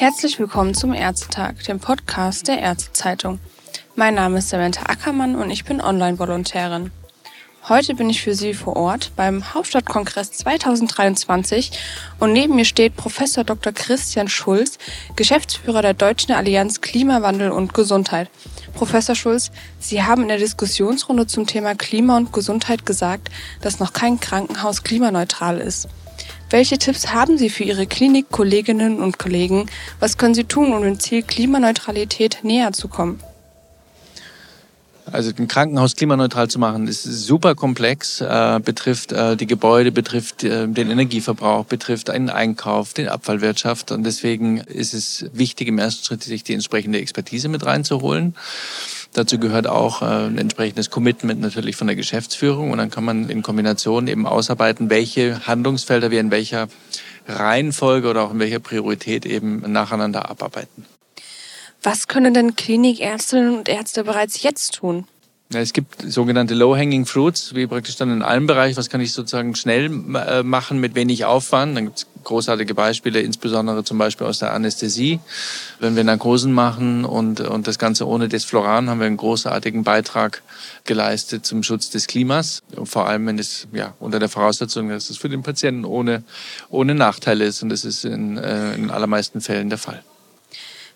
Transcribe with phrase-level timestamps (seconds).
[0.00, 3.38] Herzlich willkommen zum Ärztetag, dem Podcast der Ärztezeitung.
[3.96, 6.90] Mein Name ist Samantha Ackermann und ich bin Online-Volontärin.
[7.68, 11.72] Heute bin ich für Sie vor Ort beim Hauptstadtkongress 2023
[12.18, 13.74] und neben mir steht Professor Dr.
[13.74, 14.78] Christian Schulz,
[15.16, 18.30] Geschäftsführer der Deutschen Allianz Klimawandel und Gesundheit.
[18.72, 23.28] Professor Schulz, Sie haben in der Diskussionsrunde zum Thema Klima und Gesundheit gesagt,
[23.60, 25.88] dass noch kein Krankenhaus klimaneutral ist.
[26.50, 29.66] Welche Tipps haben Sie für Ihre Klinikkolleginnen und Kollegen?
[30.00, 33.20] Was können Sie tun, um dem Ziel Klimaneutralität näher zu kommen?
[35.12, 40.44] Also ein Krankenhaus klimaneutral zu machen, ist super komplex, äh, betrifft äh, die Gebäude, betrifft
[40.44, 43.92] äh, den Energieverbrauch, betrifft den Einkauf, den Abfallwirtschaft.
[43.92, 48.34] Und deswegen ist es wichtig, im ersten Schritt sich die entsprechende Expertise mit reinzuholen.
[49.12, 52.70] Dazu gehört auch äh, ein entsprechendes Commitment natürlich von der Geschäftsführung.
[52.70, 56.68] Und dann kann man in Kombination eben ausarbeiten, welche Handlungsfelder wir in welcher
[57.26, 60.86] Reihenfolge oder auch in welcher Priorität eben nacheinander abarbeiten.
[61.82, 65.06] Was können denn Klinikärztinnen und Ärzte bereits jetzt tun?
[65.52, 68.76] Ja, es gibt sogenannte Low-Hanging Fruits, wie praktisch dann in allen Bereichen.
[68.76, 71.76] Was kann ich sozusagen schnell äh, machen mit wenig Aufwand?
[71.76, 75.18] Dann gibt es großartige Beispiele, insbesondere zum Beispiel aus der Anästhesie.
[75.80, 80.42] Wenn wir Narkosen machen und, und das Ganze ohne Desfloran, haben wir einen großartigen Beitrag
[80.84, 82.62] geleistet zum Schutz des Klimas.
[82.84, 86.22] Vor allem, wenn es ja, unter der Voraussetzung, dass es für den Patienten ohne,
[86.68, 87.64] ohne Nachteile ist.
[87.64, 90.02] Und das ist in, äh, in allermeisten Fällen der Fall.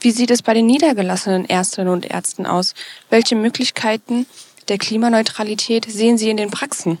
[0.00, 2.72] Wie sieht es bei den niedergelassenen Ärztinnen und Ärzten aus?
[3.10, 4.24] Welche Möglichkeiten
[4.68, 6.98] der Klimaneutralität sehen Sie in den Praxen?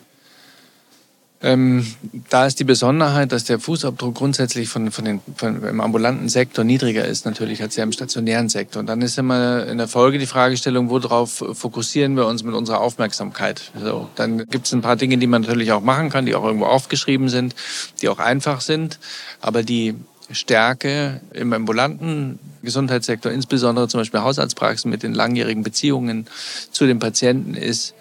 [1.40, 1.86] Ähm,
[2.30, 6.64] da ist die Besonderheit, dass der Fußabdruck grundsätzlich von, von den, von, im ambulanten Sektor
[6.64, 8.80] niedriger ist, natürlich als der im stationären Sektor.
[8.80, 12.80] Und dann ist immer in der Folge die Fragestellung, worauf fokussieren wir uns mit unserer
[12.80, 13.70] Aufmerksamkeit?
[13.80, 16.44] So, dann gibt es ein paar Dinge, die man natürlich auch machen kann, die auch
[16.44, 17.54] irgendwo aufgeschrieben sind,
[18.02, 18.98] die auch einfach sind.
[19.40, 19.94] Aber die
[20.32, 26.26] Stärke im ambulanten Gesundheitssektor, insbesondere zum Beispiel Hausarztpraxen mit den langjährigen Beziehungen
[26.72, 27.94] zu den Patienten, ist,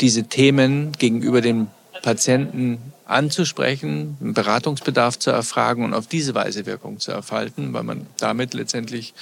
[0.00, 1.68] diese Themen gegenüber dem
[2.04, 8.06] Patienten anzusprechen, einen Beratungsbedarf zu erfragen und auf diese Weise Wirkung zu erfalten, weil man
[8.18, 9.14] damit letztendlich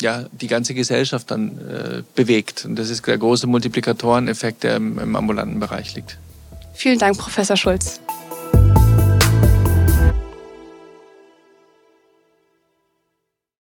[0.00, 2.64] ja, die ganze Gesellschaft dann äh, bewegt.
[2.64, 6.18] Und das ist der große Multiplikatoreneffekt, der im, im ambulanten Bereich liegt.
[6.74, 8.00] Vielen Dank, Professor Schulz.